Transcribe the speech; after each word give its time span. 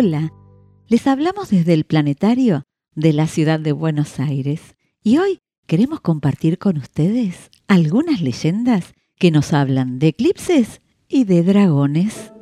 Hola, 0.00 0.32
les 0.86 1.08
hablamos 1.08 1.50
desde 1.50 1.74
el 1.74 1.82
planetario 1.82 2.62
de 2.94 3.12
la 3.12 3.26
ciudad 3.26 3.58
de 3.58 3.72
Buenos 3.72 4.20
Aires 4.20 4.76
y 5.02 5.18
hoy 5.18 5.40
queremos 5.66 6.00
compartir 6.00 6.58
con 6.58 6.76
ustedes 6.76 7.50
algunas 7.66 8.20
leyendas 8.20 8.94
que 9.18 9.32
nos 9.32 9.52
hablan 9.52 9.98
de 9.98 10.06
eclipses 10.06 10.82
y 11.08 11.24
de 11.24 11.42
dragones. 11.42 12.32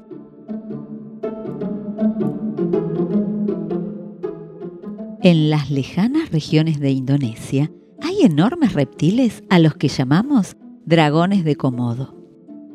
En 5.22 5.48
las 5.48 5.70
lejanas 5.70 6.30
regiones 6.32 6.78
de 6.78 6.90
Indonesia 6.90 7.72
hay 8.02 8.20
enormes 8.20 8.74
reptiles 8.74 9.42
a 9.48 9.60
los 9.60 9.76
que 9.76 9.88
llamamos 9.88 10.58
dragones 10.84 11.42
de 11.42 11.56
Komodo. 11.56 12.14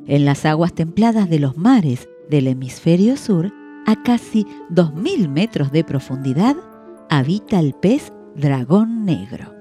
En 0.07 0.25
las 0.25 0.43
aguas 0.45 0.73
templadas 0.73 1.29
de 1.29 1.37
los 1.37 1.55
mares 1.55 2.09
del 2.31 2.47
hemisferio 2.47 3.15
sur, 3.15 3.53
a 3.85 4.01
casi 4.03 4.45
2.000 4.69 5.27
metros 5.27 5.71
de 5.71 5.83
profundidad, 5.83 6.55
habita 7.09 7.59
el 7.59 7.73
pez 7.73 8.11
dragón 8.35 9.05
negro. 9.05 9.53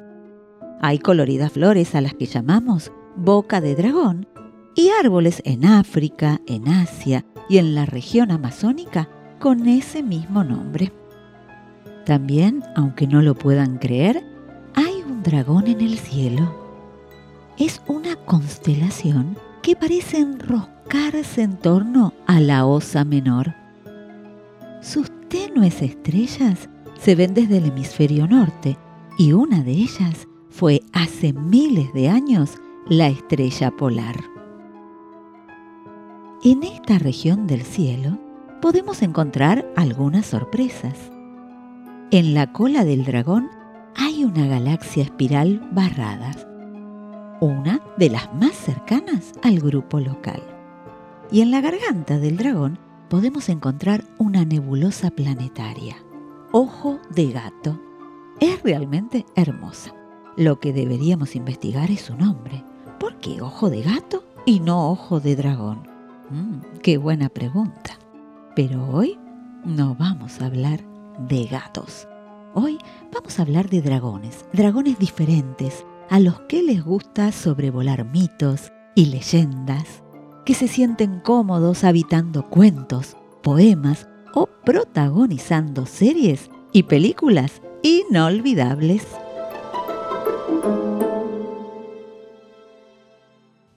Hay 0.80 0.98
coloridas 0.98 1.52
flores 1.52 1.95
a 1.95 2.01
las 2.01 2.15
que 2.15 2.27
llamamos 2.27 2.93
boca 3.16 3.60
de 3.60 3.74
dragón 3.74 4.29
y 4.74 4.91
árboles 4.91 5.43
en 5.45 5.65
África, 5.66 6.41
en 6.46 6.69
Asia 6.69 7.27
y 7.48 7.59
en 7.59 7.74
la 7.74 7.87
región 7.87 8.30
amazónica 8.30 9.09
con 9.38 9.66
ese 9.66 10.02
mismo 10.02 10.45
nombre. 10.45 10.93
También, 12.07 12.62
aunque 12.77 13.07
no 13.07 13.21
lo 13.23 13.34
puedan 13.34 13.79
creer, 13.79 14.24
hay 14.74 15.02
un 15.02 15.23
dragón 15.23 15.66
en 15.66 15.80
el 15.80 15.98
cielo. 15.98 16.55
Es 17.59 17.82
una 17.88 18.16
constelación 18.16 19.37
que 19.63 19.76
parece 19.76 20.18
enroscarse 20.18 21.43
en 21.43 21.59
torno 21.59 22.15
a 22.26 22.41
la 22.41 22.65
Osa 22.65 23.04
Menor. 23.04 23.60
Sus 24.80 25.10
tenues 25.28 25.82
estrellas 25.82 26.70
se 26.98 27.14
ven 27.14 27.34
desde 27.34 27.59
el 27.59 27.66
hemisferio 27.66 28.26
norte 28.26 28.78
y 29.18 29.32
una 29.32 29.62
de 29.62 29.73
ellas 29.73 30.26
fue 30.48 30.80
hace 30.95 31.34
miles 31.34 31.92
de 31.92 32.09
años 32.09 32.56
la 32.88 33.08
estrella 33.08 33.70
polar. 33.70 34.16
En 36.42 36.62
esta 36.62 36.98
región 36.98 37.46
del 37.46 37.62
cielo 37.62 38.18
podemos 38.62 39.02
encontrar 39.02 39.70
algunas 39.76 40.24
sorpresas. 40.24 40.95
En 42.10 42.32
la 42.32 42.51
cola 42.52 42.84
del 42.84 43.04
dragón 43.04 43.51
hay 43.96 44.24
una 44.24 44.46
galaxia 44.46 45.02
espiral 45.02 45.68
barrada, 45.73 46.32
una 47.40 47.82
de 47.98 48.08
las 48.08 48.32
más 48.34 48.52
cercanas 48.52 49.32
al 49.42 49.60
grupo 49.60 50.01
local. 50.01 50.42
Y 51.30 51.42
en 51.42 51.51
la 51.51 51.60
garganta 51.60 52.18
del 52.18 52.38
dragón 52.38 52.78
podemos 53.11 53.49
encontrar 53.49 54.05
una 54.19 54.45
nebulosa 54.45 55.11
planetaria, 55.11 55.97
Ojo 56.53 57.01
de 57.11 57.33
Gato. 57.33 57.79
Es 58.41 58.63
realmente 58.63 59.27
hermosa. 59.35 59.93
Lo 60.37 60.61
que 60.61 60.73
deberíamos 60.73 61.35
investigar 61.35 61.91
es 61.91 62.03
su 62.03 62.16
nombre. 62.16 62.65
¿Por 63.01 63.19
qué 63.19 63.43
ojo 63.43 63.69
de 63.69 63.83
gato 63.83 64.25
y 64.47 64.61
no 64.61 64.91
ojo 64.91 65.21
de 65.21 65.37
dragón? 65.37 65.83
Mm, 66.31 66.81
qué 66.83 66.99
buena 66.99 67.28
pregunta. 67.28 67.99
Pero 68.55 68.88
hoy 68.91 69.19
no 69.65 69.94
vamos 69.97 70.41
a 70.41 70.47
hablar 70.47 70.81
de 71.28 71.44
gatos. 71.47 72.06
Hoy 72.55 72.78
vamos 73.12 73.38
a 73.38 73.43
hablar 73.43 73.69
de 73.69 73.83
dragones, 73.83 74.47
dragones 74.53 74.99
diferentes, 74.99 75.84
a 76.09 76.21
los 76.21 76.41
que 76.43 76.62
les 76.62 76.84
gusta 76.84 77.33
sobrevolar 77.33 78.05
mitos 78.05 78.72
y 78.94 79.06
leyendas, 79.06 80.03
que 80.50 80.54
se 80.56 80.66
sienten 80.66 81.20
cómodos 81.20 81.84
habitando 81.84 82.50
cuentos, 82.50 83.16
poemas 83.41 84.08
o 84.34 84.48
protagonizando 84.64 85.86
series 85.86 86.50
y 86.72 86.82
películas 86.82 87.62
inolvidables. 87.84 89.06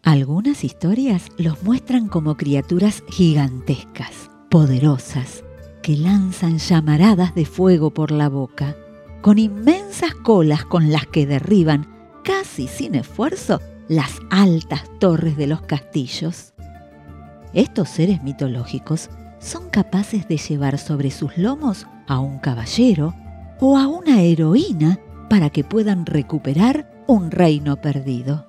Algunas 0.02 0.64
historias 0.64 1.28
los 1.38 1.62
muestran 1.62 2.08
como 2.08 2.38
criaturas 2.38 3.04
gigantescas, 3.08 4.32
poderosas, 4.50 5.44
que 5.84 5.96
lanzan 5.96 6.58
llamaradas 6.58 7.36
de 7.36 7.46
fuego 7.46 7.92
por 7.92 8.10
la 8.10 8.30
boca, 8.30 8.76
con 9.22 9.38
inmensas 9.38 10.16
colas 10.16 10.66
con 10.66 10.92
las 10.92 11.06
que 11.06 11.28
derriban, 11.28 11.88
casi 12.24 12.68
sin 12.68 12.96
esfuerzo, 12.96 13.62
las 13.88 14.20
altas 14.32 14.86
torres 15.00 15.38
de 15.38 15.46
los 15.46 15.62
castillos. 15.62 16.53
Estos 17.54 17.90
seres 17.90 18.24
mitológicos 18.24 19.10
son 19.40 19.70
capaces 19.70 20.28
de 20.28 20.38
llevar 20.38 20.80
sobre 20.80 21.12
sus 21.12 21.38
lomos 21.38 21.86
a 22.08 22.20
un 22.20 22.40
caballero 22.40 23.14
o 23.60 23.78
a 23.78 23.88
una 23.88 24.22
heroína 24.22 25.00
para 25.30 25.50
que 25.50 25.64
puedan 25.64 26.06
recuperar 26.06 26.90
un 27.08 27.30
reino 27.30 27.78
perdido. 27.78 28.48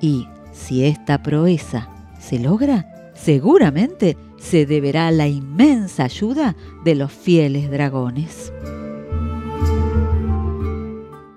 Y 0.00 0.28
si 0.52 0.84
esta 0.84 1.22
proeza 1.22 1.90
se 2.18 2.38
logra, 2.38 3.12
seguramente 3.14 4.16
se 4.38 4.64
deberá 4.64 5.08
a 5.08 5.12
la 5.12 5.28
inmensa 5.28 6.04
ayuda 6.04 6.56
de 6.84 6.94
los 6.94 7.12
fieles 7.12 7.70
dragones. 7.70 8.52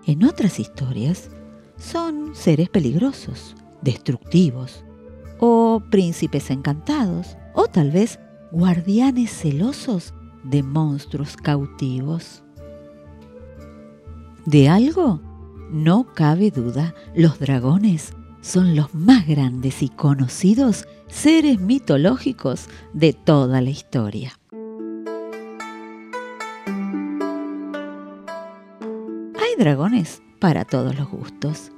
En 0.06 0.24
otras 0.24 0.60
historias, 0.60 1.30
son 1.78 2.34
seres 2.34 2.70
peligrosos, 2.70 3.56
destructivos, 3.82 4.84
o 5.40 5.82
príncipes 5.90 6.50
encantados, 6.52 7.38
o 7.54 7.68
tal 7.68 7.92
vez 7.92 8.20
guardianes 8.52 9.32
celosos 9.32 10.14
de 10.44 10.64
monstruos 10.64 11.38
cautivos. 11.38 12.44
De 14.46 14.70
algo 14.70 15.22
no 15.72 16.14
cabe 16.14 16.52
duda, 16.52 16.96
los 17.16 17.40
dragones 17.40 18.14
son 18.42 18.76
los 18.76 18.94
más 18.96 19.28
grandes 19.28 19.84
y 19.84 19.90
conocidos 19.90 20.88
seres 21.08 21.60
mitológicos 21.60 22.68
de 22.94 23.14
toda 23.14 23.62
la 23.62 23.70
historia. 23.70 24.40
Hay 29.36 29.56
dragones 29.58 30.22
para 30.40 30.66
todos 30.66 30.98
los 30.98 31.10
gustos. 31.10 31.72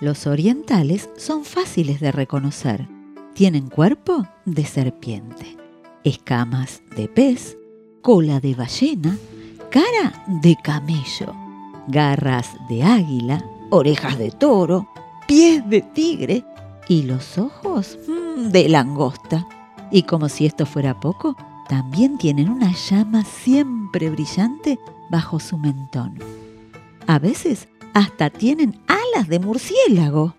Los 0.00 0.28
orientales 0.28 1.10
son 1.16 1.44
fáciles 1.44 1.98
de 1.98 2.12
reconocer. 2.12 2.86
Tienen 3.34 3.68
cuerpo 3.68 4.28
de 4.44 4.64
serpiente, 4.64 5.56
escamas 6.04 6.82
de 6.94 7.08
pez, 7.08 7.56
cola 8.00 8.38
de 8.38 8.54
ballena, 8.54 9.18
cara 9.70 10.24
de 10.28 10.56
camello, 10.62 11.34
garras 11.88 12.48
de 12.68 12.84
águila, 12.84 13.44
orejas 13.70 14.18
de 14.18 14.30
toro, 14.30 14.88
pies 15.26 15.68
de 15.68 15.82
tigre 15.82 16.44
y 16.88 17.02
los 17.02 17.36
ojos 17.36 17.98
mm, 18.06 18.50
de 18.50 18.68
langosta. 18.68 19.48
Y 19.90 20.04
como 20.04 20.28
si 20.28 20.46
esto 20.46 20.64
fuera 20.64 21.00
poco, 21.00 21.36
también 21.68 22.18
tienen 22.18 22.48
una 22.50 22.72
llama 22.72 23.24
siempre 23.24 24.10
brillante 24.10 24.78
bajo 25.10 25.40
su 25.40 25.58
mentón. 25.58 26.18
A 27.08 27.18
veces 27.18 27.68
hasta 27.98 28.30
tienen 28.30 28.78
alas 28.86 29.26
de 29.26 29.40
murciélago. 29.40 30.36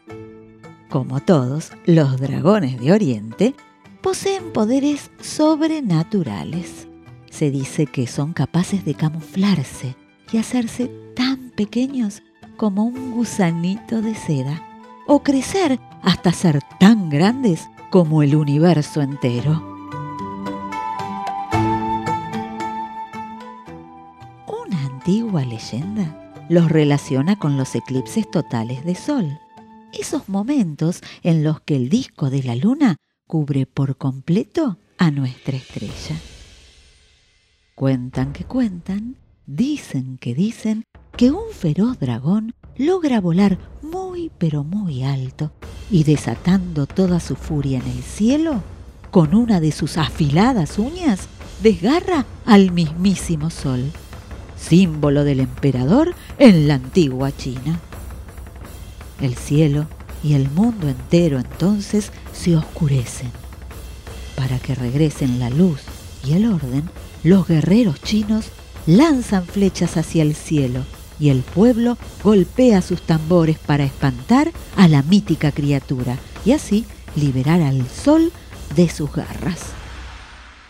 Como 0.89 1.19
todos, 1.19 1.73
los 1.85 2.17
dragones 2.17 2.79
de 2.79 2.93
Oriente 2.93 3.53
poseen 4.01 4.53
poderes 4.53 5.11
sobrenaturales. 5.19 6.87
Se 7.29 7.51
dice 7.51 7.85
que 7.85 8.07
son 8.07 8.31
capaces 8.31 8.85
de 8.85 8.93
camuflarse 8.93 9.97
y 10.31 10.37
hacerse 10.37 10.89
tan 11.17 11.49
pequeños 11.49 12.23
como 12.55 12.85
un 12.85 13.11
gusanito 13.11 14.01
de 14.01 14.15
seda 14.15 14.63
o 15.05 15.21
crecer 15.21 15.81
hasta 16.01 16.31
ser 16.31 16.61
tan 16.79 17.09
grandes 17.09 17.67
como 17.89 18.23
el 18.23 18.37
universo 18.37 19.01
entero. 19.01 19.61
Una 24.47 24.79
antigua 24.85 25.43
leyenda 25.43 26.18
los 26.49 26.69
relaciona 26.69 27.37
con 27.37 27.57
los 27.57 27.75
eclipses 27.75 28.29
totales 28.29 28.83
de 28.83 28.95
sol, 28.95 29.39
esos 29.93 30.27
momentos 30.27 31.01
en 31.23 31.43
los 31.43 31.61
que 31.61 31.75
el 31.75 31.89
disco 31.89 32.29
de 32.29 32.43
la 32.43 32.55
luna 32.55 32.97
cubre 33.27 33.65
por 33.65 33.95
completo 33.97 34.79
a 34.97 35.11
nuestra 35.11 35.55
estrella. 35.55 36.17
Cuentan 37.75 38.33
que 38.33 38.43
cuentan, 38.43 39.15
dicen 39.45 40.17
que 40.17 40.33
dicen 40.33 40.83
que 41.15 41.31
un 41.31 41.51
feroz 41.53 41.99
dragón 41.99 42.53
logra 42.75 43.21
volar 43.21 43.57
muy 43.81 44.31
pero 44.37 44.63
muy 44.63 45.03
alto 45.03 45.51
y 45.91 46.03
desatando 46.03 46.87
toda 46.87 47.19
su 47.19 47.35
furia 47.35 47.79
en 47.79 47.87
el 47.87 48.03
cielo, 48.03 48.63
con 49.11 49.35
una 49.35 49.59
de 49.59 49.71
sus 49.71 49.97
afiladas 49.97 50.79
uñas 50.79 51.27
desgarra 51.61 52.25
al 52.45 52.71
mismísimo 52.71 53.49
sol, 53.49 53.91
símbolo 54.59 55.23
del 55.23 55.39
emperador 55.39 56.13
en 56.37 56.67
la 56.67 56.75
antigua 56.75 57.31
China. 57.35 57.79
El 59.21 59.35
cielo 59.35 59.87
y 60.23 60.33
el 60.33 60.49
mundo 60.49 60.87
entero 60.87 61.39
entonces 61.39 62.11
se 62.33 62.55
oscurecen. 62.55 63.31
Para 64.35 64.59
que 64.59 64.75
regresen 64.75 65.39
la 65.39 65.49
luz 65.49 65.81
y 66.23 66.33
el 66.33 66.51
orden, 66.51 66.89
los 67.23 67.47
guerreros 67.47 68.01
chinos 68.01 68.45
lanzan 68.85 69.45
flechas 69.45 69.97
hacia 69.97 70.23
el 70.23 70.35
cielo 70.35 70.85
y 71.19 71.29
el 71.29 71.41
pueblo 71.41 71.97
golpea 72.23 72.81
sus 72.81 73.01
tambores 73.01 73.57
para 73.59 73.83
espantar 73.83 74.51
a 74.77 74.87
la 74.87 75.03
mítica 75.03 75.51
criatura 75.51 76.17
y 76.45 76.53
así 76.53 76.85
liberar 77.15 77.61
al 77.61 77.87
sol 77.89 78.31
de 78.75 78.87
sus 78.89 79.11
garras. 79.11 79.73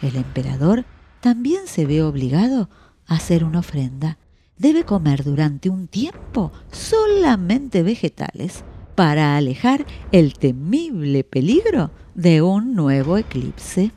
El 0.02 0.16
emperador 0.16 0.86
también 1.22 1.68
se 1.68 1.86
ve 1.86 2.02
obligado 2.02 2.70
hacer 3.10 3.44
una 3.44 3.60
ofrenda. 3.60 4.18
Debe 4.58 4.86
comer 4.86 5.24
durante 5.24 5.70
un 5.70 5.88
tiempo 5.88 6.52
solamente 6.72 7.84
vegetales 7.84 8.64
para 8.96 9.38
alejar 9.38 9.86
el 10.12 10.34
temible 10.34 11.24
peligro 11.24 11.92
de 12.16 12.42
un 12.42 12.76
nuevo 12.76 13.18
eclipse. 13.18 13.92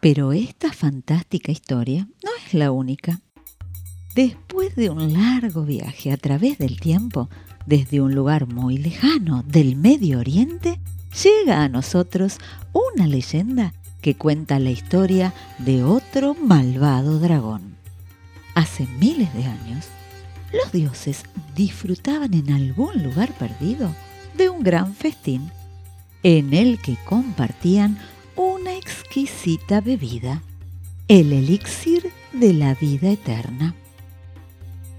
Pero 0.00 0.32
esta 0.32 0.72
fantástica 0.72 1.50
historia 1.50 2.08
no 2.24 2.30
es 2.44 2.54
la 2.54 2.70
única. 2.70 3.20
Después 4.18 4.74
de 4.74 4.90
un 4.90 5.12
largo 5.12 5.62
viaje 5.62 6.10
a 6.10 6.16
través 6.16 6.58
del 6.58 6.80
tiempo, 6.80 7.28
desde 7.66 8.00
un 8.00 8.16
lugar 8.16 8.48
muy 8.48 8.76
lejano 8.76 9.44
del 9.46 9.76
Medio 9.76 10.18
Oriente, 10.18 10.80
llega 11.22 11.62
a 11.62 11.68
nosotros 11.68 12.38
una 12.72 13.06
leyenda 13.06 13.74
que 14.00 14.16
cuenta 14.16 14.58
la 14.58 14.72
historia 14.72 15.32
de 15.58 15.84
otro 15.84 16.34
malvado 16.34 17.20
dragón. 17.20 17.76
Hace 18.56 18.88
miles 18.98 19.32
de 19.34 19.44
años, 19.44 19.86
los 20.52 20.72
dioses 20.72 21.22
disfrutaban 21.54 22.34
en 22.34 22.50
algún 22.50 23.00
lugar 23.04 23.32
perdido 23.34 23.94
de 24.36 24.48
un 24.48 24.64
gran 24.64 24.94
festín 24.94 25.48
en 26.24 26.54
el 26.54 26.80
que 26.80 26.96
compartían 27.04 27.96
una 28.34 28.74
exquisita 28.74 29.80
bebida, 29.80 30.42
el 31.06 31.32
elixir 31.32 32.10
de 32.32 32.52
la 32.52 32.74
vida 32.74 33.12
eterna. 33.12 33.76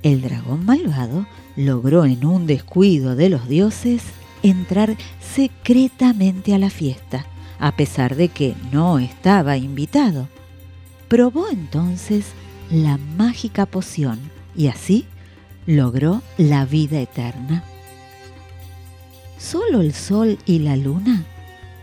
El 0.03 0.21
dragón 0.21 0.65
malvado 0.65 1.25
logró 1.55 2.05
en 2.05 2.25
un 2.25 2.47
descuido 2.47 3.15
de 3.15 3.29
los 3.29 3.47
dioses 3.49 4.03
entrar 4.43 4.95
secretamente 5.19 6.53
a 6.53 6.57
la 6.57 6.69
fiesta, 6.69 7.25
a 7.59 7.75
pesar 7.75 8.15
de 8.15 8.29
que 8.29 8.55
no 8.71 8.99
estaba 8.99 9.57
invitado. 9.57 10.29
Probó 11.07 11.49
entonces 11.49 12.27
la 12.71 12.97
mágica 13.17 13.65
poción 13.65 14.19
y 14.55 14.67
así 14.67 15.05
logró 15.65 16.21
la 16.37 16.65
vida 16.65 16.99
eterna. 16.99 17.63
Solo 19.37 19.81
el 19.81 19.93
sol 19.93 20.37
y 20.45 20.59
la 20.59 20.75
luna 20.75 21.25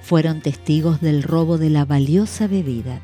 fueron 0.02 0.40
testigos 0.40 1.00
del 1.00 1.22
robo 1.22 1.58
de 1.58 1.70
la 1.70 1.84
valiosa 1.84 2.46
bebida 2.46 3.00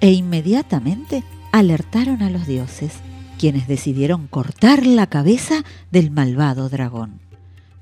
e 0.00 0.12
inmediatamente 0.12 1.22
alertaron 1.52 2.22
a 2.22 2.30
los 2.30 2.46
dioses, 2.46 2.94
quienes 3.38 3.68
decidieron 3.68 4.26
cortar 4.26 4.86
la 4.86 5.06
cabeza 5.06 5.64
del 5.90 6.10
malvado 6.10 6.68
dragón. 6.68 7.20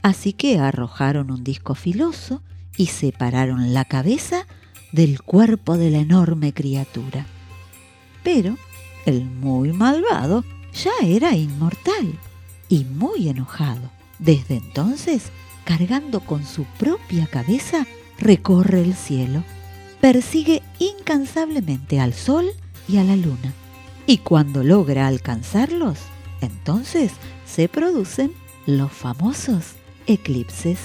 Así 0.02 0.32
que 0.32 0.58
arrojaron 0.58 1.30
un 1.30 1.44
disco 1.44 1.74
filoso 1.74 2.42
y 2.76 2.86
separaron 2.86 3.72
la 3.72 3.84
cabeza 3.84 4.46
del 4.92 5.22
cuerpo 5.22 5.76
de 5.76 5.90
la 5.90 5.98
enorme 5.98 6.52
criatura. 6.52 7.26
Pero 8.22 8.56
el 9.06 9.24
muy 9.24 9.72
malvado 9.72 10.44
ya 10.72 10.92
era 11.02 11.36
inmortal 11.36 12.18
y 12.68 12.84
muy 12.84 13.28
enojado. 13.28 13.90
Desde 14.18 14.56
entonces, 14.56 15.30
cargando 15.64 16.20
con 16.20 16.44
su 16.44 16.64
propia 16.78 17.26
cabeza, 17.26 17.86
recorre 18.18 18.82
el 18.82 18.94
cielo, 18.94 19.42
persigue 20.00 20.62
incansablemente 20.78 22.00
al 22.00 22.12
sol 22.12 22.46
y 22.88 22.98
a 22.98 23.04
la 23.04 23.16
luna. 23.16 23.52
Y 24.06 24.18
cuando 24.18 24.64
logra 24.64 25.06
alcanzarlos, 25.06 25.98
entonces 26.40 27.12
se 27.46 27.68
producen 27.68 28.32
los 28.66 28.90
famosos 28.90 29.74
eclipses. 30.06 30.78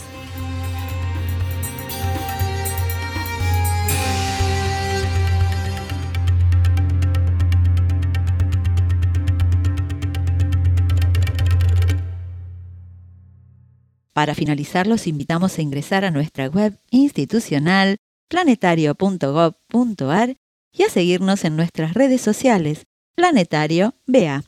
Para 14.14 14.34
finalizar, 14.34 14.88
los 14.88 15.06
invitamos 15.06 15.58
a 15.58 15.62
ingresar 15.62 16.04
a 16.04 16.10
nuestra 16.10 16.48
web 16.48 16.80
institucional 16.90 17.98
planetario.gov.ar 18.30 20.38
y 20.72 20.84
a 20.84 20.90
seguirnos 20.90 21.46
en 21.46 21.56
nuestras 21.56 21.94
redes 21.94 22.22
sociales 22.22 22.87
Planetario 23.18 23.96
BA. 24.06 24.44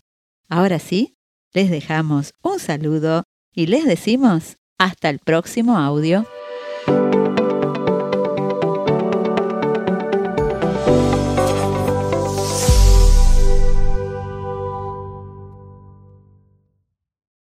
Ahora 0.47 0.77
sí, 0.77 1.17
les 1.53 1.71
dejamos 1.71 2.35
un 2.43 2.59
saludo 2.59 3.23
y 3.51 3.65
les 3.65 3.83
decimos 3.83 4.57
hasta 4.77 5.09
el 5.09 5.17
próximo 5.17 5.75
audio. 5.75 6.27